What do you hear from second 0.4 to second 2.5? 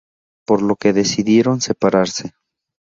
Por lo que decidieron separarse.